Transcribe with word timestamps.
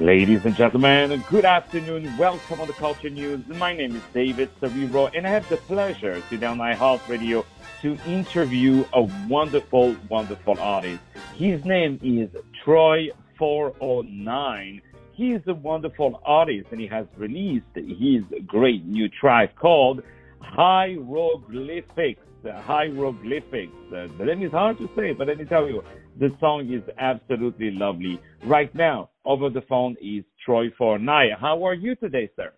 Ladies 0.00 0.46
and 0.46 0.56
gentlemen, 0.56 1.22
good 1.28 1.44
afternoon. 1.44 2.16
Welcome 2.16 2.62
on 2.62 2.66
the 2.66 2.72
Culture 2.72 3.10
News. 3.10 3.46
My 3.46 3.74
name 3.74 3.94
is 3.94 4.02
David 4.14 4.48
Serero, 4.58 5.10
and 5.14 5.26
I 5.26 5.30
have 5.30 5.46
the 5.50 5.58
pleasure 5.58 6.20
today 6.30 6.46
on 6.46 6.58
iHeart 6.58 7.06
Radio 7.08 7.44
to 7.82 7.98
interview 8.06 8.86
a 8.94 9.02
wonderful, 9.28 9.94
wonderful 10.08 10.58
artist. 10.58 11.00
His 11.36 11.62
name 11.66 12.00
is 12.02 12.30
Troy 12.64 13.10
409. 13.38 14.80
He 15.12 15.32
is 15.32 15.42
a 15.46 15.54
wonderful 15.54 16.22
artist, 16.24 16.68
and 16.70 16.80
he 16.80 16.86
has 16.86 17.06
released 17.18 17.66
his 17.74 18.22
great 18.46 18.86
new 18.86 19.10
track 19.10 19.54
called 19.56 20.02
Hieroglyphics. 20.40 22.22
Hieroglyphics. 22.42 23.72
Uh, 23.94 24.08
name 24.24 24.42
is 24.42 24.52
hard 24.52 24.78
to 24.78 24.88
say, 24.96 25.12
but 25.12 25.28
let 25.28 25.36
me 25.36 25.44
tell 25.44 25.68
you, 25.68 25.84
the 26.18 26.34
song 26.40 26.72
is 26.72 26.82
absolutely 26.98 27.70
lovely. 27.70 28.18
Right 28.42 28.74
now, 28.74 29.10
over 29.24 29.50
the 29.50 29.62
phone 29.62 29.96
is 30.00 30.24
Troy 30.44 30.66
409. 30.76 31.30
How 31.40 31.64
are 31.66 31.74
you 31.74 31.94
today, 31.96 32.30
sir? 32.36 32.52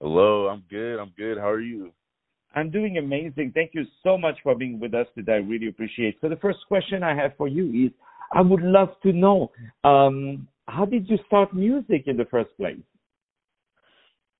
Hello, 0.00 0.48
I'm 0.48 0.64
good. 0.68 0.98
I'm 0.98 1.12
good. 1.16 1.38
How 1.38 1.50
are 1.50 1.60
you? 1.60 1.92
I'm 2.54 2.70
doing 2.70 2.98
amazing. 2.98 3.52
Thank 3.54 3.70
you 3.74 3.84
so 4.02 4.16
much 4.16 4.38
for 4.42 4.54
being 4.54 4.78
with 4.78 4.94
us 4.94 5.06
today. 5.16 5.34
I 5.34 5.36
really 5.36 5.68
appreciate. 5.68 6.14
It. 6.14 6.16
So 6.20 6.28
the 6.28 6.36
first 6.36 6.58
question 6.68 7.02
I 7.02 7.14
have 7.14 7.32
for 7.36 7.48
you 7.48 7.86
is, 7.86 7.92
I 8.32 8.40
would 8.40 8.62
love 8.62 8.88
to 9.02 9.12
know, 9.12 9.50
um, 9.84 10.48
how 10.66 10.84
did 10.84 11.08
you 11.08 11.18
start 11.26 11.54
music 11.54 12.04
in 12.06 12.16
the 12.16 12.24
first 12.26 12.50
place? 12.56 12.78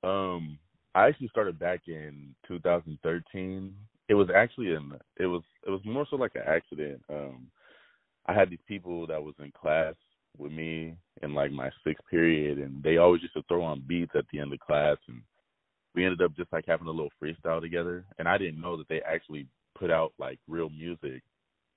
Um, 0.03 0.59
I 0.95 1.07
actually 1.07 1.29
started 1.29 1.59
back 1.59 1.83
in 1.87 2.35
2013. 2.47 3.75
It 4.09 4.15
was 4.15 4.29
actually 4.35 4.75
an 4.75 4.93
it 5.19 5.27
was 5.27 5.43
it 5.67 5.71
was 5.71 5.81
more 5.85 6.07
so 6.09 6.17
like 6.17 6.33
an 6.35 6.43
accident. 6.47 7.03
Um, 7.09 7.47
I 8.27 8.35
had 8.35 8.51
these 8.51 8.59
people 8.69 9.07
that 9.07 9.23
was 9.23 9.35
in 9.39 9.51
class 9.51 9.95
with 10.37 10.53
me 10.53 10.97
in 11.23 11.35
like 11.35 11.53
my 11.53 11.71
sixth 11.87 12.05
period, 12.11 12.59
and 12.59 12.83
they 12.83 12.97
always 12.97 13.23
used 13.23 13.35
to 13.35 13.43
throw 13.49 13.63
on 13.63 13.85
beats 13.87 14.13
at 14.15 14.25
the 14.33 14.41
end 14.41 14.53
of 14.53 14.59
class, 14.61 14.97
and 15.09 15.23
we 15.95 16.05
ended 16.05 16.23
up 16.23 16.37
just 16.37 16.53
like 16.53 16.65
having 16.67 16.87
a 16.87 16.91
little 16.91 17.11
freestyle 17.23 17.61
together. 17.61 18.05
And 18.19 18.29
I 18.29 18.39
didn't 18.39 18.61
know 18.61 18.77
that 18.77 18.89
they 18.89 19.01
actually 19.03 19.47
put 19.79 19.91
out 19.91 20.13
like 20.19 20.39
real 20.49 20.71
music, 20.71 21.23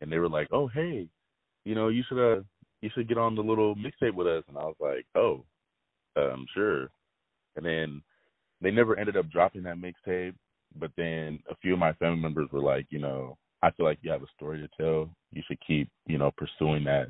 and 0.02 0.12
they 0.12 0.20
were 0.20 0.30
like, 0.30 0.48
"Oh, 0.52 0.68
hey, 0.68 1.08
you 1.66 1.76
know, 1.76 1.90
you 1.90 2.04
should 2.08 2.20
uh, 2.20 2.42
you 2.82 2.90
should 2.94 3.08
get 3.08 3.18
on 3.18 3.36
the 3.36 3.44
little 3.44 3.76
mixtape 3.76 4.14
with 4.14 4.28
us." 4.28 4.44
And 4.48 4.58
I 4.58 4.64
was 4.64 4.76
like, 4.80 5.06
"Oh, 5.16 5.46
um, 6.16 6.46
sure." 6.54 6.90
And 7.56 7.66
then 7.66 8.02
they 8.62 8.72
never 8.72 8.98
ended 8.98 9.18
up 9.18 9.30
dropping 9.30 9.64
that 9.64 9.78
mixtape, 9.78 10.36
but 10.76 10.92
then 10.98 11.40
a 11.50 11.56
few 11.58 11.74
of 11.74 11.80
my 11.80 11.94
family 11.94 12.20
members 12.22 12.50
were 12.52 12.62
like, 12.62 12.88
you 12.90 13.00
know, 13.00 13.38
I 13.62 13.72
feel 13.72 13.86
like 13.86 14.00
you 14.02 14.12
have 14.12 14.24
a 14.24 14.28
story 14.36 14.60
to 14.60 14.70
tell. 14.80 15.10
You 15.32 15.42
should 15.48 15.60
keep, 15.66 15.90
you 16.06 16.18
know, 16.18 16.32
pursuing 16.38 16.84
that. 16.86 17.08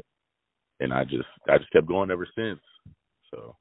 And 0.79 0.93
I 0.93 1.03
just 1.03 1.27
I 1.49 1.57
just 1.57 1.71
kept 1.71 1.87
going 1.87 2.11
ever 2.11 2.27
since. 2.35 2.59
So 3.31 3.55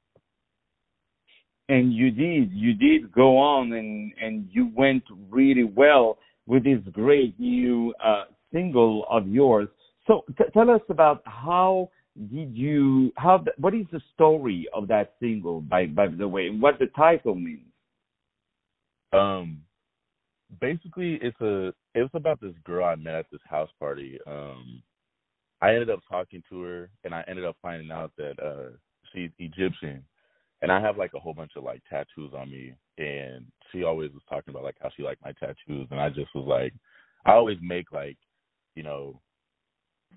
and 1.69 1.93
you 1.93 2.11
did 2.11 2.51
you 2.51 2.73
did 2.73 3.11
go 3.11 3.37
on 3.37 3.73
and 3.73 4.13
and 4.21 4.47
you 4.51 4.71
went 4.75 5.03
really 5.29 5.63
well 5.63 6.17
with 6.45 6.63
this 6.63 6.79
great 6.91 7.37
new 7.39 7.93
uh, 8.03 8.25
single 8.53 9.05
of 9.09 9.27
yours 9.27 9.67
so 10.05 10.23
t- 10.37 10.45
tell 10.53 10.69
us 10.69 10.81
about 10.89 11.21
how 11.25 11.89
did 12.33 12.55
you 12.55 13.11
how 13.17 13.43
what 13.57 13.73
is 13.73 13.85
the 13.91 14.01
story 14.13 14.67
of 14.73 14.87
that 14.87 15.13
single 15.19 15.61
by 15.61 15.85
by 15.85 16.07
the 16.07 16.27
way 16.27 16.47
and 16.47 16.61
what 16.61 16.79
the 16.79 16.87
title 16.95 17.35
means 17.35 17.67
um 19.13 19.61
basically 20.61 21.19
it's 21.21 21.39
a 21.41 21.67
it 21.93 22.01
was 22.01 22.09
about 22.13 22.39
this 22.39 22.53
girl 22.63 22.85
I 22.85 22.95
met 22.95 23.15
at 23.15 23.25
this 23.31 23.41
house 23.49 23.69
party. 23.79 24.19
Um 24.27 24.81
I 25.61 25.71
ended 25.71 25.89
up 25.89 25.99
talking 26.09 26.43
to 26.49 26.61
her 26.61 26.89
and 27.03 27.13
I 27.13 27.23
ended 27.27 27.45
up 27.45 27.57
finding 27.61 27.91
out 27.91 28.11
that 28.17 28.35
uh 28.43 28.75
she's 29.13 29.31
Egyptian. 29.39 30.03
And 30.61 30.71
I 30.71 30.81
have 30.81 30.97
like 30.97 31.13
a 31.15 31.19
whole 31.19 31.33
bunch 31.35 31.51
of 31.55 31.63
like 31.63 31.81
tattoos 31.89 32.33
on 32.35 32.49
me. 32.49 32.73
And 32.97 33.45
she 33.71 33.83
always 33.83 34.11
was 34.11 34.23
talking 34.29 34.51
about 34.51 34.63
like 34.63 34.77
how 34.81 34.89
she 34.95 35.03
liked 35.03 35.23
my 35.23 35.33
tattoos. 35.33 35.87
And 35.91 35.99
I 35.99 36.09
just 36.09 36.33
was 36.35 36.45
like 36.47 36.73
I 37.25 37.33
always 37.33 37.57
make 37.61 37.91
like, 37.91 38.17
you 38.75 38.83
know, 38.83 39.19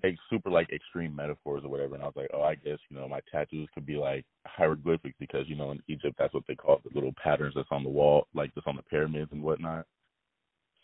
like 0.03 0.15
super 0.29 0.49
like 0.49 0.69
extreme 0.71 1.15
metaphors 1.15 1.63
or 1.63 1.69
whatever. 1.69 1.95
And 1.95 2.03
I 2.03 2.07
was 2.07 2.15
like, 2.15 2.29
Oh, 2.33 2.41
I 2.41 2.55
guess, 2.55 2.79
you 2.89 2.97
know, 2.97 3.07
my 3.07 3.21
tattoos 3.31 3.69
could 3.73 3.85
be 3.85 3.95
like 3.97 4.25
hieroglyphics 4.45 5.15
because, 5.19 5.47
you 5.47 5.55
know, 5.55 5.71
in 5.71 5.81
Egypt 5.87 6.15
that's 6.19 6.33
what 6.33 6.43
they 6.47 6.55
call 6.55 6.81
the 6.83 6.91
little 6.93 7.13
patterns 7.21 7.53
that's 7.55 7.67
on 7.71 7.83
the 7.83 7.89
wall, 7.89 8.27
like 8.35 8.53
just 8.53 8.67
on 8.67 8.75
the 8.75 8.83
pyramids 8.83 9.31
and 9.31 9.41
whatnot. 9.41 9.85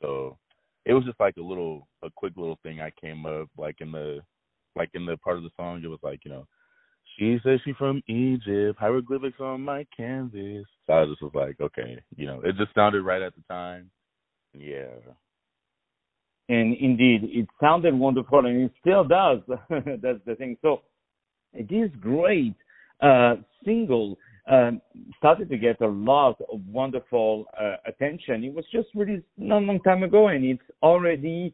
So 0.01 0.38
it 0.85 0.94
was 0.94 1.03
just 1.06 1.19
like 1.19 1.38
a 1.38 1.41
little 1.41 1.88
a 2.03 2.09
quick 2.16 2.34
little 2.38 2.59
thing 2.63 2.81
I 2.81 2.91
came 3.00 3.25
up 3.25 3.50
like 3.57 3.81
in 3.81 3.91
the 3.91 4.22
like 4.77 4.89
in 4.93 5.05
the 5.05 5.17
part 5.17 5.38
of 5.38 5.43
the 5.43 5.49
song 5.57 5.81
it 5.83 5.88
was 5.88 5.99
like, 6.03 6.19
you 6.23 6.31
know, 6.31 6.47
she 7.17 7.38
says 7.43 7.59
she's 7.65 7.75
from 7.77 8.01
Egypt, 8.07 8.79
hieroglyphics 8.79 9.39
on 9.39 9.61
my 9.61 9.85
canvas. 9.95 10.65
So 10.85 10.93
I 10.93 11.05
just 11.05 11.21
was 11.21 11.31
like, 11.33 11.59
okay, 11.59 11.99
you 12.15 12.27
know, 12.27 12.41
it 12.43 12.55
just 12.57 12.73
sounded 12.75 13.01
right 13.01 13.21
at 13.21 13.33
the 13.35 13.41
time. 13.49 13.89
Yeah. 14.53 14.85
And 16.49 16.75
indeed, 16.77 17.23
it 17.23 17.47
sounded 17.59 17.93
wonderful, 17.93 18.45
and 18.45 18.63
it 18.63 18.71
still 18.79 19.03
does. 19.03 19.39
That's 19.69 20.19
the 20.25 20.35
thing. 20.37 20.57
So, 20.61 20.81
this 21.53 21.89
great 21.99 22.55
uh, 23.01 23.35
single 23.66 24.17
um, 24.49 24.81
started 25.17 25.49
to 25.49 25.57
get 25.57 25.81
a 25.81 25.87
lot 25.87 26.39
of 26.51 26.61
wonderful 26.67 27.45
uh, 27.59 27.75
attention. 27.85 28.45
It 28.45 28.53
was 28.53 28.63
just 28.71 28.87
released 28.95 29.25
not 29.37 29.63
long 29.63 29.81
time 29.81 30.03
ago, 30.03 30.29
and 30.29 30.45
it's 30.45 30.61
already 30.81 31.53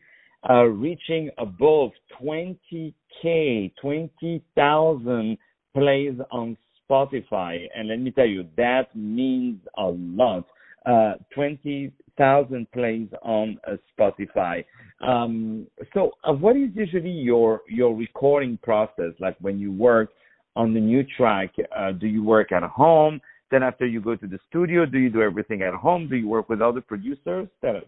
uh, 0.50 0.64
reaching 0.64 1.30
above 1.38 1.92
20k, 2.22 3.74
20,000 3.82 5.38
plays 5.74 6.14
on 6.32 6.58
Spotify. 6.90 7.68
And 7.76 7.90
let 7.90 8.00
me 8.00 8.12
tell 8.12 8.26
you, 8.26 8.48
that 8.58 8.96
means 8.96 9.60
a 9.78 9.86
lot. 9.86 10.46
Uh, 10.86 11.14
20,000 11.34 12.72
plays 12.72 13.08
on 13.22 13.58
uh, 13.66 13.78
Spotify. 13.98 14.66
Um, 15.00 15.66
so, 15.94 16.12
uh, 16.24 16.34
what 16.34 16.58
is 16.58 16.70
usually 16.76 17.10
your 17.10 17.62
your 17.70 17.96
recording 17.96 18.58
process 18.62 19.14
like 19.20 19.38
when 19.40 19.60
you 19.60 19.72
work? 19.72 20.10
on 20.56 20.74
the 20.74 20.80
new 20.80 21.04
track, 21.18 21.54
uh, 21.76 21.92
do 21.92 22.08
you 22.08 22.24
work 22.24 22.52
at 22.52 22.64
home? 22.64 23.20
Then 23.52 23.64
after 23.64 23.86
you 23.86 24.02
go 24.02 24.16
to 24.16 24.28
the 24.28 24.40
studio, 24.50 24.86
do 24.86 25.00
you 25.00 25.10
do 25.10 25.22
everything 25.22 25.62
at 25.62 25.74
home? 25.74 26.08
Do 26.08 26.16
you 26.16 26.28
work 26.28 26.50
with 26.50 26.62
other 26.62 26.82
producers? 26.82 27.48
Tell 27.62 27.78
us. 27.78 27.84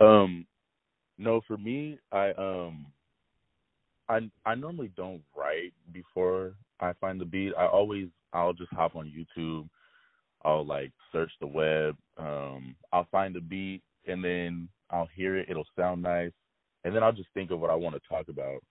Um, 0.00 0.46
no, 1.18 1.40
for 1.46 1.56
me, 1.56 1.98
I 2.12 2.30
um, 2.32 2.86
I 4.08 4.30
I 4.44 4.54
normally 4.54 4.90
don't 4.96 5.22
write 5.36 5.72
before 5.92 6.54
I 6.80 6.92
find 7.00 7.20
the 7.20 7.24
beat. 7.24 7.52
I 7.58 7.66
always 7.66 8.08
I'll 8.32 8.52
just 8.52 8.72
hop 8.72 8.96
on 8.96 9.12
YouTube. 9.12 9.68
I'll 10.44 10.66
like 10.66 10.92
search 11.12 11.32
the 11.40 11.46
web. 11.46 11.96
Um, 12.18 12.76
I'll 12.92 13.08
find 13.10 13.34
the 13.34 13.40
beat 13.40 13.82
and 14.06 14.22
then 14.24 14.68
I'll 14.90 15.08
hear 15.14 15.36
it. 15.36 15.48
It'll 15.48 15.66
sound 15.76 16.02
nice, 16.02 16.32
and 16.84 16.94
then 16.94 17.02
I'll 17.02 17.12
just 17.12 17.28
think 17.34 17.50
of 17.50 17.60
what 17.60 17.70
I 17.70 17.74
want 17.74 17.94
to 17.96 18.08
talk 18.08 18.28
about. 18.28 18.62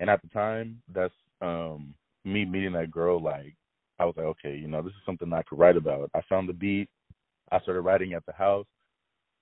And 0.00 0.08
at 0.08 0.22
the 0.22 0.28
time, 0.28 0.80
that's 0.94 1.14
um 1.40 1.94
me 2.24 2.44
meeting 2.44 2.72
that 2.72 2.90
girl, 2.90 3.22
like 3.22 3.54
I 3.98 4.04
was 4.04 4.14
like, 4.16 4.26
okay, 4.26 4.56
you 4.56 4.68
know, 4.68 4.82
this 4.82 4.92
is 4.92 5.02
something 5.04 5.32
I 5.32 5.42
could 5.42 5.58
write 5.58 5.76
about. 5.76 6.10
I 6.14 6.20
found 6.28 6.48
the 6.48 6.52
beat. 6.52 6.88
I 7.50 7.60
started 7.60 7.80
writing 7.82 8.12
at 8.12 8.24
the 8.26 8.32
house. 8.32 8.66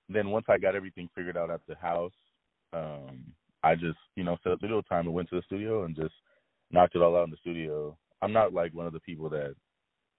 Then 0.09 0.31
once 0.31 0.47
I 0.49 0.59
got 0.59 0.77
everything 0.77 1.09
figured 1.15 1.37
out 1.37 1.50
at 1.50 1.61
the 1.69 1.75
house, 1.75 2.12
um, 2.72 3.25
I 3.62 3.75
just, 3.75 3.99
you 4.15 4.25
know, 4.25 4.37
set 4.43 4.53
up 4.53 4.59
studio 4.59 4.82
time 4.82 5.06
and 5.06 5.15
went 5.15 5.28
to 5.31 5.37
the 5.37 5.43
studio 5.43 5.84
and 5.84 5.97
just 5.97 6.15
knocked 6.71 6.94
it 6.94 7.03
all 7.03 7.16
out 7.16 7.25
in 7.25 7.31
the 7.31 7.37
studio. 7.38 7.97
I'm 8.22 8.32
not 8.32 8.53
like 8.53 8.75
one 8.75 8.87
of 8.87 8.93
the 8.93 9.00
people 9.00 9.28
that, 9.31 9.54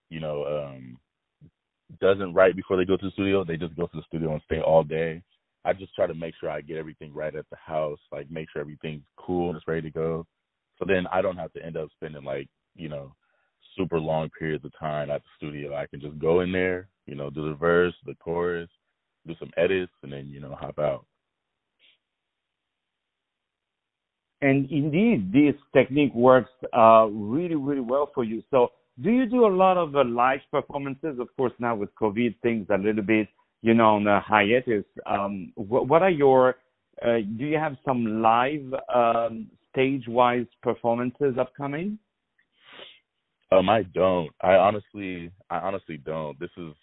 you 0.10 0.20
know, 0.20 0.46
um 0.46 0.98
doesn't 2.02 2.34
write 2.34 2.56
before 2.56 2.78
they 2.78 2.86
go 2.86 2.98
to 2.98 3.06
the 3.06 3.12
studio. 3.12 3.44
They 3.44 3.58
just 3.58 3.76
go 3.76 3.88
to 3.88 3.98
the 3.98 4.04
studio 4.08 4.34
and 4.34 4.42
stay 4.46 4.60
all 4.60 4.84
day. 4.84 5.22
I 5.64 5.74
just 5.74 5.96
try 5.96 6.08
to 6.08 6.14
make 6.14 6.34
sure 6.40 6.50
I 6.50 6.62
get 6.62 6.78
everything 6.78 7.14
right 7.14 7.34
at 7.36 7.46
the 7.50 7.58
house, 7.58 8.00
like 8.12 8.30
make 8.30 8.48
sure 8.52 8.62
everything's 8.62 9.04
cool 9.18 9.50
and 9.50 9.58
it's 9.58 9.68
ready 9.68 9.82
to 9.84 9.90
go. 9.90 10.26
So 10.80 10.86
then 10.86 11.08
I 11.12 11.22
don't 11.22 11.38
have 11.38 11.52
to 11.54 11.66
end 11.66 11.78
up 11.78 11.90
spending 11.96 12.24
like, 12.24 12.48
you 12.76 12.90
know, 12.90 13.16
super 13.78 14.00
long 14.00 14.30
periods 14.38 14.66
of 14.66 14.72
time 14.80 15.10
at 15.12 15.22
the 15.22 15.30
studio. 15.38 15.76
I 15.76 15.88
can 15.88 16.02
just 16.02 16.20
go 16.20 16.42
in 16.42 16.52
there, 16.52 16.90
you 17.06 17.16
know, 17.16 17.30
do 17.30 17.50
the 17.50 17.56
verse, 17.56 17.94
the 18.06 18.16
chorus, 18.16 18.70
do 19.26 19.36
some 19.40 19.52
edits, 19.58 19.92
and 20.04 20.12
then, 20.12 20.28
you 20.28 20.40
know, 20.40 20.56
hop 20.56 20.80
out. 20.80 21.06
And 24.42 24.70
indeed, 24.72 25.32
this 25.32 25.56
technique 25.74 26.14
works 26.14 26.52
uh, 26.76 27.08
really, 27.10 27.56
really 27.56 27.82
well 27.82 28.12
for 28.14 28.24
you. 28.24 28.44
So, 28.52 28.70
do 29.02 29.12
you 29.12 29.26
do 29.28 29.46
a 29.46 29.54
lot 29.54 29.78
of 29.78 29.96
uh, 29.96 30.04
live 30.06 30.40
performances? 30.52 31.20
Of 31.20 31.36
course, 31.38 31.54
now 31.60 31.76
with 31.76 31.90
COVID, 31.96 32.36
things 32.42 32.68
a 32.72 32.78
little 32.78 33.04
bit, 33.04 33.28
you 33.62 33.74
know, 33.74 33.96
on 33.96 34.08
a 34.08 34.20
hiatus. 34.20 34.86
Um, 35.06 35.52
what, 35.56 35.88
what, 35.88 36.02
are 36.02 36.10
your? 36.10 36.56
Uh, 37.04 37.18
do 37.38 37.46
you 37.46 37.58
have 37.58 37.78
some 37.86 38.22
live 38.22 38.74
um, 38.94 39.48
stage-wise 39.72 40.48
performances 40.64 41.36
upcoming? 41.40 42.00
Um, 43.52 43.70
I 43.70 43.84
don't. 43.84 44.30
I 44.42 44.54
honestly, 44.54 45.32
I 45.50 45.58
honestly 45.58 45.98
don't. 45.98 46.40
This 46.40 46.50
is 46.58 46.74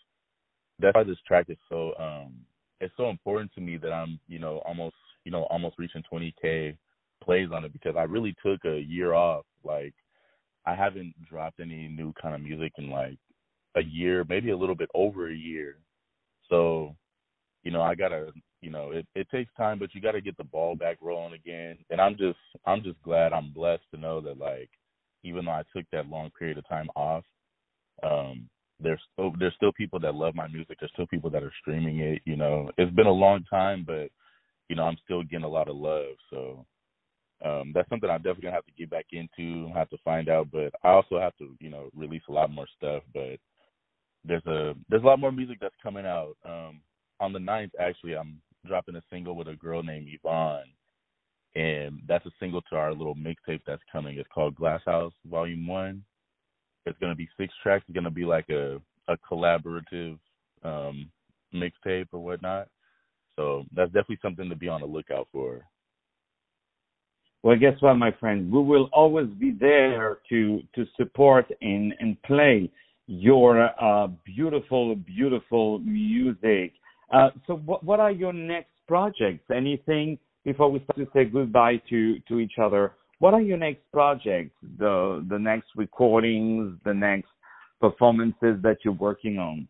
that's 0.81 0.95
why 0.95 1.05
this 1.05 1.19
track 1.27 1.47
is 1.49 1.59
so 1.69 1.93
um, 1.99 2.35
it's 2.81 2.95
so 2.97 3.11
important 3.11 3.53
to 3.55 3.61
me 3.61 3.77
that 3.79 3.93
I'm, 3.93 4.19
you 4.29 4.39
know, 4.39 4.59
almost, 4.67 4.97
you 5.25 5.33
know, 5.33 5.45
almost 5.45 5.77
reaching 5.79 6.03
20k 6.13 6.77
plays 7.25 7.49
on 7.53 7.65
it 7.65 7.73
because 7.73 7.95
I 7.97 8.03
really 8.03 8.35
took 8.45 8.65
a 8.65 8.79
year 8.79 9.15
off. 9.15 9.45
Like, 9.65 9.95
I 10.67 10.75
haven't 10.75 11.15
dropped 11.29 11.61
any 11.61 11.89
new 11.89 12.13
kind 12.21 12.35
of 12.35 12.41
music 12.41 12.73
in 12.79 12.91
like 12.91 13.19
a 13.77 13.83
year, 13.83 14.25
maybe 14.29 14.51
a 14.51 14.57
little 14.57 14.75
bit 14.75 14.91
over 14.95 15.31
a 15.31 15.35
year. 15.35 15.79
So, 16.49 16.95
you 17.63 17.71
know, 17.71 17.83
I 17.83 17.95
gotta, 17.95 18.33
you 18.61 18.71
know, 18.71 18.91
it, 18.93 19.07
it 19.15 19.29
takes 19.31 19.53
time, 19.57 19.79
but 19.79 19.95
you 19.95 20.01
gotta 20.01 20.21
get 20.21 20.37
the 20.37 20.45
ball 20.45 20.75
back 20.77 20.99
rolling 21.01 21.35
again. 21.35 21.79
And 21.91 22.01
I'm 22.01 22.17
just, 22.17 22.39
I'm 22.67 22.83
just 22.83 23.01
glad 23.03 23.33
I'm 23.33 23.53
blessed 23.53 23.85
to 23.93 24.01
know 24.01 24.21
that 24.23 24.39
like, 24.39 24.71
even 25.23 25.47
though 25.47 25.53
I 25.53 25.63
took 25.75 25.87
that 25.93 26.09
long 26.09 26.31
period 26.39 26.59
of 26.59 26.69
time 26.69 26.89
off, 26.95 27.25
um, 28.03 28.49
there's 28.81 29.01
there's 29.39 29.55
still 29.55 29.73
people 29.73 30.01
that 30.01 30.15
love 30.15 30.35
my 30.35 30.49
music. 30.49 30.79
There's 30.81 30.93
still 30.93 31.07
people 31.07 31.31
that 31.31 31.43
are 31.43 31.53
streaming 31.61 32.01
it. 32.01 32.23
You 32.25 32.37
know, 32.37 32.71
it's 32.77 32.95
been 32.95 33.07
a 33.07 33.13
long 33.13 33.45
time, 33.49 33.85
but 33.87 34.09
you 34.69 34.77
know, 34.77 34.85
I'm 34.85 34.97
still 35.05 35.23
getting 35.23 35.45
a 35.45 35.49
lot 35.49 35.69
of 35.69 35.77
love. 35.77 36.15
So 36.31 36.67
um, 37.45 37.73
that's 37.75 37.89
something 37.91 38.09
I'm 38.09 38.19
definitely 38.19 38.45
gonna 38.45 38.57
have 38.57 38.67
to 38.67 38.73
get 38.79 38.91
back 38.91 39.07
into. 39.13 39.71
Have 39.75 39.91
to 39.91 39.99
find 40.05 40.29
out, 40.29 40.49
but 40.51 40.73
I 40.83 40.89
also 40.89 41.21
have 41.21 41.37
to, 41.39 41.55
you 41.61 41.69
know, 41.69 41.91
release 41.95 42.23
a 42.29 42.33
lot 42.33 42.51
more 42.51 42.67
stuff. 42.77 43.03
But 43.13 43.39
there's 44.25 44.47
a 44.47 44.75
there's 44.89 45.03
a 45.03 45.07
lot 45.07 45.21
more 45.21 45.33
music 45.33 45.59
that's 45.61 45.75
coming 45.83 46.07
out. 46.07 46.37
Um, 46.45 46.81
on 47.21 47.33
the 47.33 47.39
ninth, 47.39 47.73
actually, 47.79 48.17
I'm 48.17 48.41
dropping 48.67 48.97
a 48.97 49.03
single 49.11 49.37
with 49.37 49.49
a 49.49 49.57
girl 49.57 49.83
named 49.83 50.09
Yvonne, 50.11 50.65
and 51.55 52.01
that's 52.09 52.25
a 52.25 52.33
single 52.41 52.63
to 52.63 52.77
our 52.77 52.95
little 52.95 53.15
mixtape 53.15 53.61
that's 53.67 53.83
coming. 53.93 54.19
It's 54.19 54.29
called 54.33 54.57
Glass 54.57 54.81
House 54.87 55.13
Volume 55.27 55.67
One. 55.67 56.03
It's 56.87 56.99
gonna 56.99 57.15
be 57.15 57.29
six 57.39 57.53
tracks. 57.63 57.85
It's 57.87 57.95
gonna 57.95 58.11
be 58.11 58.25
like 58.25 58.49
a 58.49 58.81
a 59.09 59.19
collaborative 59.31 60.19
um, 60.63 61.11
mixtape 61.55 62.07
or 62.13 62.21
whatnot. 62.21 62.69
So 63.37 63.65
that's 63.77 63.91
definitely 63.91 64.21
something 64.23 64.49
to 64.49 64.57
be 64.57 64.69
on 64.69 64.81
the 64.81 64.87
lookout 64.87 65.29
for. 65.31 65.63
Well, 67.45 67.57
guess 67.57 67.75
what, 67.81 67.95
my 67.97 68.11
friend? 68.11 68.51
We 68.51 68.63
will 68.63 68.89
always 68.91 69.29
be 69.39 69.51
there 69.51 70.17
to 70.31 70.63
to 70.75 70.87
support 70.97 71.45
and 71.61 71.93
and 72.01 72.21
play 72.23 72.71
your 73.07 73.69
uh, 73.79 74.07
beautiful, 74.25 74.97
beautiful 74.97 75.79
music. 75.81 76.73
Uh, 77.13 77.29
so, 77.47 77.57
what 77.57 77.85
what 77.85 78.01
are 78.01 78.11
your 78.11 78.33
next 78.33 78.71
projects? 78.89 79.45
Anything 79.55 80.19
before 80.43 80.71
we 80.71 80.83
start 80.85 80.97
to 80.97 81.07
say 81.13 81.27
goodbye 81.27 81.83
to 81.91 82.19
to 82.29 82.41
each 82.41 82.55
other? 82.59 82.93
What 83.19 83.35
are 83.35 83.43
your 83.43 83.59
next 83.59 83.83
projects? 83.93 84.57
The 84.79 85.23
the 85.29 85.39
next 85.39 85.69
recordings, 85.77 86.79
the 86.87 86.95
next 86.95 87.29
performances 87.79 88.57
that 88.63 88.79
you're 88.85 88.95
working 88.95 89.37
on? 89.39 89.69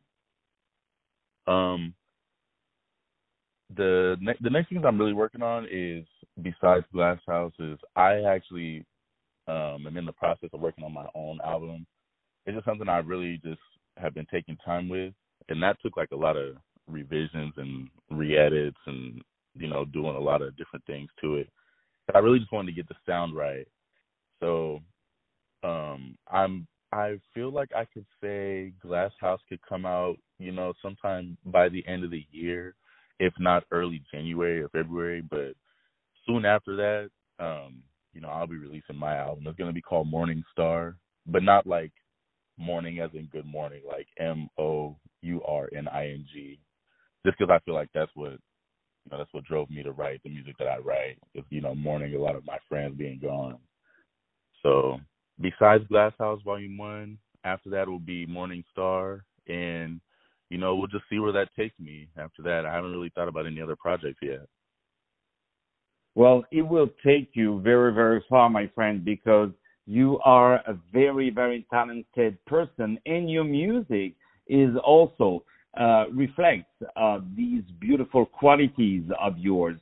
Um, 1.48 1.92
the 3.76 4.16
ne- 4.20 4.38
the 4.40 4.50
next 4.50 4.68
things 4.68 4.84
I'm 4.86 4.96
really 4.96 5.12
working 5.12 5.42
on 5.42 5.66
is 5.68 6.04
besides 6.42 6.84
Glass 6.92 7.18
Houses. 7.26 7.78
I 7.96 8.22
actually 8.22 8.84
um, 9.46 9.86
am 9.86 9.96
in 9.96 10.06
the 10.06 10.12
process 10.12 10.50
of 10.52 10.60
working 10.60 10.84
on 10.84 10.92
my 10.92 11.06
own 11.14 11.38
album. 11.44 11.86
It's 12.46 12.56
just 12.56 12.66
something 12.66 12.88
I 12.88 12.98
really 12.98 13.40
just 13.44 13.60
have 13.96 14.14
been 14.14 14.26
taking 14.30 14.56
time 14.64 14.88
with, 14.88 15.12
and 15.48 15.62
that 15.62 15.76
took 15.82 15.96
like 15.96 16.10
a 16.12 16.16
lot 16.16 16.36
of 16.36 16.56
revisions 16.88 17.54
and 17.56 17.88
re-edits 18.10 18.76
and 18.86 19.22
you 19.54 19.68
know 19.68 19.86
doing 19.86 20.16
a 20.16 20.20
lot 20.20 20.42
of 20.42 20.56
different 20.56 20.84
things 20.86 21.08
to 21.22 21.36
it. 21.36 21.48
But 22.06 22.16
I 22.16 22.18
really 22.18 22.38
just 22.38 22.52
wanted 22.52 22.72
to 22.72 22.76
get 22.76 22.88
the 22.88 22.96
sound 23.06 23.34
right. 23.34 23.66
So 24.40 24.80
um, 25.62 26.16
I'm 26.30 26.66
I 26.92 27.18
feel 27.34 27.50
like 27.50 27.70
I 27.74 27.86
could 27.86 28.06
say 28.22 28.72
Glass 28.80 29.10
House 29.20 29.40
could 29.48 29.60
come 29.66 29.84
out, 29.84 30.16
you 30.38 30.52
know, 30.52 30.74
sometime 30.82 31.36
by 31.46 31.68
the 31.68 31.84
end 31.88 32.04
of 32.04 32.10
the 32.10 32.26
year 32.30 32.74
if 33.20 33.32
not 33.38 33.64
early 33.70 34.02
January 34.12 34.60
or 34.60 34.68
February. 34.68 35.22
But 35.22 35.54
soon 36.26 36.44
after 36.44 36.76
that, 36.76 37.10
um, 37.44 37.82
you 38.12 38.20
know, 38.20 38.28
I'll 38.28 38.46
be 38.46 38.56
releasing 38.56 38.96
my 38.96 39.16
album. 39.16 39.46
It's 39.46 39.58
gonna 39.58 39.72
be 39.72 39.82
called 39.82 40.08
Morning 40.08 40.42
Star, 40.52 40.96
but 41.26 41.42
not 41.42 41.66
like 41.66 41.92
morning 42.58 43.00
as 43.00 43.10
in 43.14 43.26
good 43.32 43.46
morning, 43.46 43.82
like 43.86 44.06
M 44.18 44.48
O 44.58 44.96
U 45.22 45.42
R 45.42 45.68
N 45.76 45.88
I 45.88 46.08
N 46.08 46.26
G. 46.32 46.58
Just 47.26 47.38
because 47.38 47.52
I 47.52 47.64
feel 47.64 47.74
like 47.74 47.90
that's 47.94 48.12
what 48.14 48.32
you 48.32 49.10
know, 49.10 49.18
that's 49.18 49.32
what 49.32 49.44
drove 49.44 49.70
me 49.70 49.82
to 49.82 49.92
write 49.92 50.22
the 50.22 50.30
music 50.30 50.56
that 50.58 50.68
I 50.68 50.78
write. 50.78 51.18
Is 51.34 51.44
you 51.50 51.60
know, 51.60 51.74
mourning 51.74 52.14
a 52.14 52.18
lot 52.18 52.36
of 52.36 52.46
my 52.46 52.58
friends 52.68 52.96
being 52.96 53.20
gone. 53.20 53.58
So 54.62 54.98
besides 55.40 55.84
Glass 55.88 56.12
House 56.18 56.40
Volume 56.44 56.78
One, 56.78 57.18
after 57.44 57.70
that 57.70 57.88
will 57.88 57.98
be 57.98 58.26
Morning 58.26 58.64
Star, 58.72 59.24
and 59.48 60.00
you 60.50 60.58
know, 60.58 60.76
we'll 60.76 60.86
just 60.86 61.04
see 61.10 61.18
where 61.18 61.32
that 61.32 61.48
takes 61.58 61.78
me 61.80 62.08
after 62.16 62.42
that. 62.42 62.64
I 62.66 62.72
haven't 62.72 62.92
really 62.92 63.10
thought 63.14 63.28
about 63.28 63.46
any 63.46 63.60
other 63.60 63.76
projects 63.76 64.20
yet. 64.22 64.46
Well, 66.14 66.44
it 66.52 66.62
will 66.62 66.88
take 67.04 67.30
you 67.34 67.60
very, 67.60 67.92
very 67.92 68.24
far, 68.28 68.48
my 68.48 68.70
friend, 68.74 69.04
because 69.04 69.50
you 69.86 70.20
are 70.24 70.56
a 70.56 70.78
very, 70.92 71.30
very 71.30 71.66
talented 71.70 72.42
person, 72.46 72.98
and 73.04 73.30
your 73.30 73.44
music 73.44 74.14
is 74.46 74.70
also 74.84 75.44
uh, 75.78 76.04
reflects 76.12 76.70
uh, 76.96 77.18
these 77.36 77.62
beautiful 77.80 78.26
qualities 78.26 79.02
of 79.20 79.36
yours. 79.38 79.78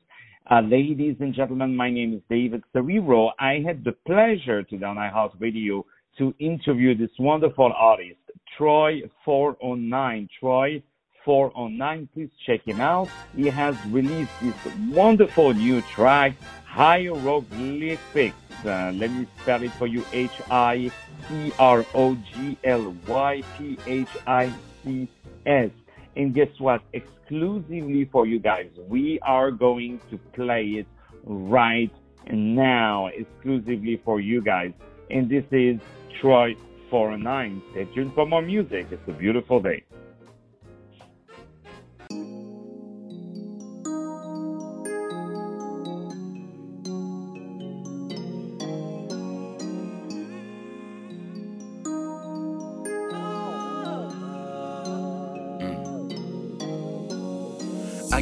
Uh, 0.50 0.60
ladies 0.60 1.16
and 1.20 1.34
gentlemen, 1.34 1.76
my 1.76 1.90
name 1.90 2.14
is 2.14 2.20
David 2.28 2.62
Serero. 2.74 3.30
I 3.38 3.62
had 3.64 3.84
the 3.84 3.92
pleasure 4.06 4.62
today 4.62 4.86
on 4.86 4.96
iHeart 4.96 5.38
Radio 5.38 5.84
to 6.18 6.34
interview 6.38 6.96
this 6.96 7.10
wonderful 7.18 7.72
artist, 7.76 8.18
Troy 8.56 9.02
409. 9.24 10.28
Troy 10.40 10.82
409, 11.24 12.08
please 12.14 12.30
check 12.46 12.66
him 12.66 12.80
out. 12.80 13.08
He 13.36 13.46
has 13.48 13.76
released 13.86 14.32
this 14.40 14.54
wonderful 14.90 15.54
new 15.54 15.80
track, 15.82 16.34
Hieroglyphics. 16.64 18.34
Uh, 18.64 18.92
let 18.94 19.10
me 19.10 19.26
spell 19.40 19.62
it 19.62 19.72
for 19.72 19.86
you 19.86 20.04
H 20.12 20.30
I 20.50 20.90
C 21.28 21.52
R 21.58 21.84
O 21.94 22.14
G 22.14 22.56
L 22.64 22.94
Y 23.06 23.42
P 23.58 23.78
H 23.86 24.08
I 24.26 24.52
C 24.84 25.08
S. 25.46 25.70
And 26.16 26.34
guess 26.34 26.48
what? 26.58 26.82
Exclusively 26.92 28.04
for 28.06 28.26
you 28.26 28.38
guys, 28.38 28.70
we 28.88 29.18
are 29.20 29.50
going 29.50 30.00
to 30.10 30.18
play 30.34 30.64
it 30.64 30.86
right 31.24 31.90
now, 32.30 33.06
exclusively 33.06 34.00
for 34.04 34.20
you 34.20 34.42
guys. 34.42 34.72
And 35.10 35.28
this 35.28 35.44
is 35.50 35.80
Troy 36.20 36.54
409. 36.90 37.62
Stay 37.72 37.84
tuned 37.94 38.14
for 38.14 38.26
more 38.26 38.42
music. 38.42 38.86
It's 38.90 39.08
a 39.08 39.12
beautiful 39.12 39.60
day. 39.60 39.82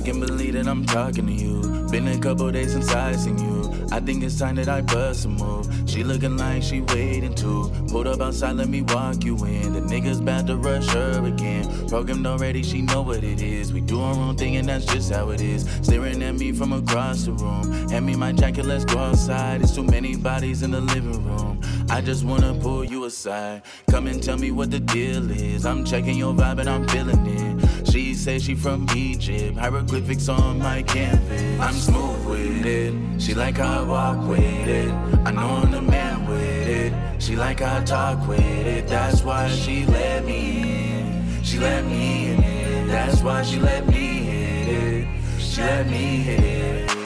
I 0.00 0.02
can 0.02 0.18
believe 0.18 0.54
that 0.54 0.66
I'm 0.66 0.86
talking 0.86 1.26
to 1.26 1.32
you. 1.32 1.60
Been 1.90 2.08
a 2.08 2.18
couple 2.18 2.50
days 2.50 2.72
since 2.72 2.90
I 2.90 3.12
seen 3.12 3.36
you. 3.36 3.86
I 3.92 4.00
think 4.00 4.22
it's 4.22 4.38
time 4.38 4.54
that 4.54 4.66
I 4.66 4.80
bust 4.80 5.26
a 5.26 5.28
move. 5.28 5.68
She 5.84 6.02
looking 6.04 6.38
like 6.38 6.62
she 6.62 6.80
waiting 6.80 7.34
to. 7.34 7.70
Pulled 7.88 8.06
up 8.06 8.22
outside, 8.22 8.52
let 8.52 8.70
me 8.70 8.80
walk 8.80 9.24
you 9.24 9.36
in. 9.44 9.74
The 9.74 9.80
niggas 9.80 10.24
bout 10.24 10.46
to 10.46 10.56
rush 10.56 10.88
her 10.88 11.22
again. 11.26 11.68
Programmed 11.86 12.26
already, 12.26 12.62
she 12.62 12.80
know 12.80 13.02
what 13.02 13.22
it 13.22 13.42
is. 13.42 13.74
We 13.74 13.82
do 13.82 14.00
our 14.00 14.14
own 14.14 14.36
thing 14.36 14.56
and 14.56 14.70
that's 14.70 14.86
just 14.86 15.12
how 15.12 15.28
it 15.30 15.42
is. 15.42 15.68
Staring 15.82 16.22
at 16.22 16.34
me 16.34 16.52
from 16.52 16.72
across 16.72 17.24
the 17.24 17.32
room. 17.32 17.70
Hand 17.90 18.06
me 18.06 18.16
my 18.16 18.32
jacket, 18.32 18.64
let's 18.64 18.86
go 18.86 19.00
outside. 19.00 19.60
It's 19.60 19.74
too 19.74 19.84
many 19.84 20.16
bodies 20.16 20.62
in 20.62 20.70
the 20.70 20.80
living 20.80 21.22
room. 21.26 21.60
I 21.90 22.00
just 22.00 22.24
wanna 22.24 22.54
pull 22.54 22.84
you 22.84 23.04
aside. 23.06 23.62
Come 23.90 24.06
and 24.06 24.22
tell 24.22 24.38
me 24.38 24.52
what 24.52 24.70
the 24.70 24.78
deal 24.78 25.28
is. 25.28 25.66
I'm 25.66 25.84
checking 25.84 26.16
your 26.16 26.32
vibe 26.32 26.60
and 26.60 26.70
I'm 26.70 26.86
feeling 26.86 27.26
it. 27.26 27.90
She 27.90 28.14
say 28.14 28.38
she 28.38 28.54
from 28.54 28.86
Egypt, 28.94 29.58
hieroglyphics 29.58 30.28
on 30.28 30.60
my 30.60 30.82
canvas. 30.82 31.60
I'm 31.60 31.74
smooth 31.74 32.26
with 32.26 32.64
it, 32.64 33.20
she 33.20 33.34
like 33.34 33.58
I 33.58 33.82
walk 33.82 34.24
with 34.28 34.68
it. 34.68 34.92
I 35.26 35.32
know 35.32 35.48
I'm 35.62 35.72
the 35.72 35.82
man 35.82 36.28
with 36.28 36.68
it, 36.68 37.20
she 37.20 37.34
like 37.34 37.60
I 37.60 37.82
talk 37.82 38.26
with 38.28 38.38
it. 38.38 38.86
That's 38.86 39.24
why 39.24 39.48
she 39.48 39.84
let 39.86 40.24
me 40.24 40.62
in, 40.92 41.42
she 41.42 41.58
let 41.58 41.84
me 41.84 42.30
in. 42.30 42.86
That's 42.86 43.20
why 43.20 43.42
she 43.42 43.58
let 43.58 43.88
me 43.88 44.06
hit 44.30 44.68
it, 44.68 45.08
she 45.40 45.60
let 45.60 45.86
me 45.88 46.22
hit 46.28 46.40
it. 46.40 46.96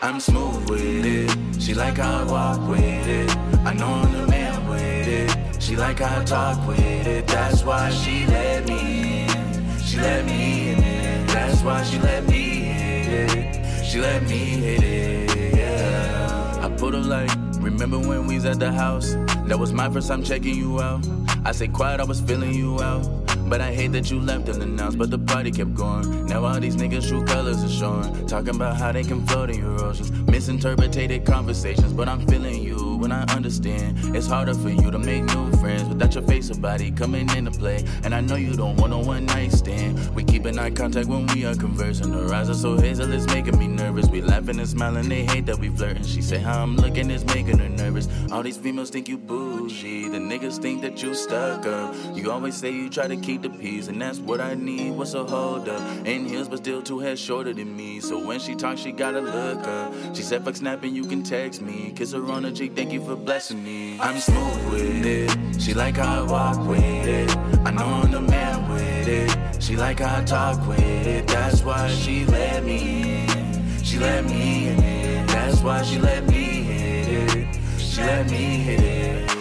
I'm 0.00 0.20
smooth 0.20 0.70
with 0.70 1.04
it, 1.04 1.60
she 1.60 1.74
like 1.74 1.98
I 1.98 2.22
walk 2.24 2.68
with 2.68 3.08
it. 3.08 3.49
I 3.70 3.74
know 3.74 4.04
the 4.04 4.26
man 4.26 4.68
with 4.68 5.06
it, 5.06 5.62
she 5.62 5.76
like 5.76 6.00
how 6.00 6.20
I 6.20 6.24
talk 6.24 6.66
with 6.66 7.06
it. 7.06 7.24
That's 7.28 7.62
why 7.62 7.88
she 7.90 8.26
let 8.26 8.66
me 8.66 9.22
in. 9.22 9.78
She 9.78 9.96
let 9.98 10.24
me 10.26 10.70
in 10.70 10.82
it. 10.82 11.28
That's 11.28 11.62
why 11.62 11.84
she 11.84 12.00
let 12.00 12.26
me 12.26 12.64
hit 12.64 13.32
it. 13.32 13.86
She 13.86 14.00
let 14.00 14.24
me 14.24 14.38
hit 14.38 14.82
it. 14.82 15.56
Yeah. 15.56 16.58
I 16.60 16.68
put 16.70 16.94
her 16.94 17.00
like, 17.00 17.30
remember 17.60 18.00
when 18.00 18.26
we 18.26 18.34
was 18.34 18.44
at 18.44 18.58
the 18.58 18.72
house? 18.72 19.14
That 19.46 19.60
was 19.60 19.72
my 19.72 19.88
first 19.88 20.08
time 20.08 20.24
checking 20.24 20.56
you 20.56 20.80
out. 20.80 21.06
I 21.44 21.52
say 21.52 21.68
quiet, 21.68 22.00
I 22.00 22.04
was 22.04 22.20
feeling 22.20 22.52
you 22.52 22.82
out. 22.82 23.06
But 23.48 23.60
I 23.60 23.72
hate 23.72 23.92
that 23.92 24.10
you 24.10 24.18
left 24.18 24.48
unannounced, 24.48 24.98
but 24.98 25.12
the 25.12 25.18
party 25.18 25.52
kept 25.52 25.74
going. 25.74 26.26
Now 26.26 26.44
all 26.44 26.58
these 26.58 26.74
niggas' 26.74 27.08
true 27.08 27.24
colors 27.24 27.62
are 27.62 27.68
showing. 27.68 28.26
Talking 28.26 28.56
about 28.56 28.78
how 28.78 28.90
they 28.90 29.04
can 29.04 29.24
float 29.28 29.50
in 29.50 29.60
your 29.60 29.80
oceans. 29.80 30.10
Misinterpreted 30.28 31.24
conversations, 31.24 31.92
but 31.92 32.08
I'm 32.08 32.26
feeling 32.26 32.60
you 32.64 32.89
when 33.00 33.12
I 33.12 33.22
understand. 33.34 33.98
It's 34.14 34.26
harder 34.26 34.54
for 34.54 34.68
you 34.68 34.90
to 34.90 34.98
make 34.98 35.24
new 35.24 35.50
friends 35.60 35.88
without 35.88 36.14
your 36.14 36.24
face 36.24 36.50
or 36.50 36.58
body 36.58 36.90
coming 36.90 37.28
into 37.36 37.50
play. 37.50 37.84
And 38.04 38.14
I 38.14 38.20
know 38.20 38.36
you 38.36 38.54
don't 38.54 38.76
want 38.76 38.92
a 38.92 38.98
one 38.98 39.26
night 39.26 39.52
stand. 39.52 40.14
We 40.14 40.24
keep 40.24 40.44
an 40.46 40.58
eye 40.58 40.70
contact 40.70 41.08
when 41.08 41.26
we 41.28 41.44
are 41.44 41.54
conversing. 41.54 42.12
Her 42.12 42.32
eyes 42.34 42.48
are 42.48 42.54
so 42.54 42.76
hazel, 42.76 43.12
it's 43.12 43.26
making 43.26 43.58
me 43.58 43.66
nervous. 43.66 44.08
We 44.08 44.22
laughing 44.22 44.58
and 44.58 44.68
smiling, 44.68 45.08
they 45.08 45.24
hate 45.24 45.46
that 45.46 45.58
we 45.58 45.68
flirting. 45.68 46.04
She 46.04 46.22
say 46.22 46.38
how 46.38 46.62
I'm 46.62 46.76
looking 46.76 47.10
is 47.10 47.24
making 47.26 47.58
her 47.58 47.68
nervous. 47.68 48.08
All 48.32 48.42
these 48.42 48.56
females 48.56 48.90
think 48.90 49.08
you 49.08 49.18
bougie, 49.18 50.08
the 50.08 50.18
niggas 50.18 50.60
think 50.60 50.82
that 50.82 51.02
you 51.02 51.14
stuck 51.14 51.66
up. 51.66 51.94
You 52.14 52.30
always 52.30 52.56
say 52.56 52.70
you 52.70 52.88
try 52.88 53.06
to 53.06 53.16
keep 53.16 53.42
the 53.42 53.50
peace, 53.50 53.88
and 53.88 54.00
that's 54.00 54.18
what 54.18 54.40
I 54.40 54.54
need. 54.54 54.92
What's 54.92 55.14
a 55.14 55.24
hold 55.24 55.68
up? 55.68 56.06
In 56.06 56.26
heels, 56.26 56.48
but 56.48 56.58
still 56.58 56.82
two 56.82 56.98
heads 56.98 57.20
shorter 57.20 57.52
than 57.52 57.76
me. 57.76 58.00
So 58.00 58.24
when 58.24 58.40
she 58.40 58.54
talks, 58.54 58.80
she 58.80 58.92
gotta 58.92 59.20
look 59.20 59.66
up. 59.66 59.92
She 60.14 60.22
said, 60.22 60.44
fuck 60.44 60.56
snapping, 60.56 60.94
you 60.94 61.04
can 61.04 61.22
text 61.22 61.60
me. 61.60 61.92
Kiss 61.94 62.12
her 62.12 62.24
on 62.32 62.42
the 62.42 62.52
cheek, 62.52 62.74
thank 62.74 62.92
you 62.92 63.04
for 63.04 63.16
blessing 63.16 63.62
me. 63.62 63.98
I'm 64.00 64.18
smooth 64.18 64.72
with 64.72 65.06
it. 65.06 65.49
She 65.58 65.74
like 65.74 65.98
I 65.98 66.22
walk 66.22 66.66
with 66.66 67.06
it. 67.06 67.36
I 67.64 67.70
know 67.70 67.84
I'm 67.84 68.10
the 68.10 68.20
man 68.20 68.68
with 68.72 69.08
it. 69.08 69.62
She 69.62 69.76
like 69.76 70.00
I 70.00 70.22
talk 70.24 70.66
with 70.66 71.06
it. 71.06 71.26
That's 71.26 71.62
why 71.62 71.88
she 71.88 72.24
let 72.26 72.64
me 72.64 73.24
in. 73.24 73.84
She 73.84 73.98
let 73.98 74.24
me 74.24 74.68
in. 74.68 75.26
That's 75.26 75.60
why 75.60 75.82
she 75.82 75.98
let 75.98 76.26
me 76.28 76.62
hit 76.62 77.36
it. 77.36 77.58
She 77.78 78.00
let 78.00 78.30
me 78.30 78.36
hit 78.36 78.80
it. 78.80 79.36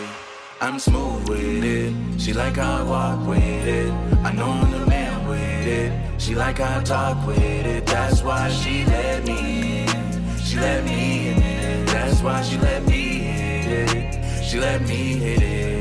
I'm 0.61 0.77
smooth 0.77 1.29
with 1.29 1.63
it. 1.63 1.93
She 2.19 2.33
like 2.33 2.57
I 2.57 2.83
walk 2.83 3.25
with 3.27 3.67
it. 3.67 3.91
I 4.23 4.33
know 4.33 4.49
I'm 4.51 4.71
the 4.71 4.85
man 4.85 5.27
with 5.27 5.67
it. 5.67 6.21
She 6.21 6.35
like 6.35 6.59
I 6.59 6.83
talk 6.83 7.25
with 7.25 7.39
it. 7.39 7.85
That's 7.85 8.21
why 8.21 8.49
she 8.49 8.85
let 8.85 9.25
me 9.25 9.83
in. 9.83 10.37
She 10.37 10.57
let 10.57 10.83
me 10.83 11.29
in. 11.29 11.85
That's 11.85 12.21
why 12.21 12.41
she 12.41 12.57
let 12.57 12.85
me 12.85 13.19
hit 13.19 13.95
it. 13.95 14.43
She 14.43 14.59
let 14.59 14.81
me 14.81 15.13
hit 15.15 15.41
it. 15.41 15.78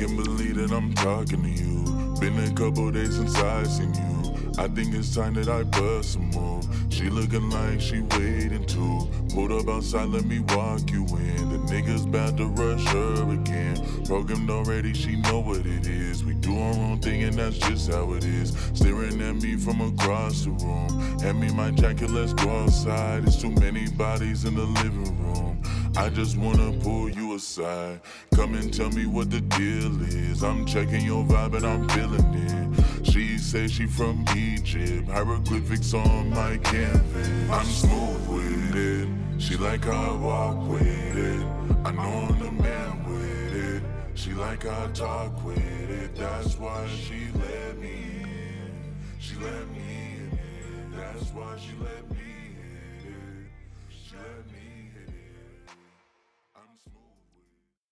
I 0.00 0.04
can't 0.04 0.16
believe 0.16 0.56
that 0.56 0.72
I'm 0.72 0.94
talking 0.94 1.42
to 1.42 1.48
you. 1.50 1.84
Been 2.20 2.38
a 2.42 2.54
couple 2.54 2.90
days 2.90 3.16
since 3.16 3.36
I 3.36 3.64
seen 3.64 3.92
you. 3.92 4.50
I 4.56 4.66
think 4.66 4.94
it's 4.94 5.14
time 5.14 5.34
that 5.34 5.48
I 5.48 5.62
bust 5.64 6.16
a 6.16 6.20
move. 6.20 6.64
She 6.88 7.10
looking 7.10 7.50
like 7.50 7.82
she 7.82 8.00
waiting 8.00 8.64
to. 8.64 9.10
Pulled 9.34 9.52
up 9.52 9.68
outside, 9.68 10.08
let 10.08 10.24
me 10.24 10.38
walk 10.38 10.90
you 10.90 11.04
in. 11.04 11.50
The 11.50 11.58
niggas 11.70 12.10
bout 12.10 12.38
to 12.38 12.46
rush 12.46 12.82
her 12.86 13.30
again. 13.30 13.76
Programmed 14.06 14.48
already, 14.48 14.94
she 14.94 15.16
know 15.16 15.40
what 15.40 15.66
it 15.66 15.86
is. 15.86 16.24
We 16.24 16.32
do 16.32 16.58
our 16.58 16.72
own 16.72 17.00
thing 17.00 17.24
and 17.24 17.34
that's 17.34 17.58
just 17.58 17.92
how 17.92 18.14
it 18.14 18.24
is. 18.24 18.56
Staring 18.72 19.20
at 19.20 19.34
me 19.34 19.56
from 19.56 19.82
across 19.82 20.44
the 20.44 20.52
room. 20.52 21.18
Hand 21.20 21.38
me 21.38 21.52
my 21.52 21.72
jacket, 21.72 22.08
let's 22.08 22.32
go 22.32 22.48
outside. 22.48 23.24
It's 23.24 23.36
too 23.36 23.50
many 23.50 23.90
bodies 23.90 24.46
in 24.46 24.54
the 24.54 24.64
living 24.64 25.18
room. 25.26 25.49
I 25.96 26.08
just 26.08 26.36
wanna 26.36 26.72
pull 26.80 27.10
you 27.10 27.34
aside. 27.34 28.00
Come 28.34 28.54
and 28.54 28.72
tell 28.72 28.90
me 28.90 29.06
what 29.06 29.30
the 29.30 29.40
deal 29.40 30.02
is. 30.02 30.42
I'm 30.42 30.64
checking 30.64 31.04
your 31.04 31.24
vibe 31.24 31.56
and 31.56 31.66
I'm 31.66 31.88
feeling 31.88 32.34
it. 32.34 33.06
She 33.06 33.38
say 33.38 33.66
she 33.66 33.86
from 33.86 34.24
Egypt, 34.36 35.08
hieroglyphics 35.08 35.92
on 35.92 36.30
my 36.30 36.58
canvas. 36.58 37.50
I'm 37.50 37.66
smooth 37.66 38.28
with 38.28 38.76
it. 38.76 39.08
She 39.42 39.56
like 39.56 39.86
I 39.86 40.12
walk 40.12 40.68
with 40.68 41.16
it. 41.16 41.46
I 41.84 41.90
know 41.92 42.28
I'm 42.28 42.38
the 42.38 42.52
man 42.52 43.04
with 43.08 43.54
it. 43.54 43.82
She 44.14 44.32
like 44.32 44.66
I 44.66 44.86
talk 44.92 45.44
with 45.44 45.58
it. 45.58 46.14
That's 46.14 46.56
why 46.56 46.86
she 46.88 47.26
let 47.34 47.78
me 47.78 48.22
in. 48.22 48.94
She 49.18 49.34
let 49.36 49.68
me 49.70 49.80
in. 49.80 50.92
That's 50.96 51.30
why 51.32 51.56
she 51.58 51.72
let 51.82 52.08
me 52.10 52.16
in. 52.16 52.39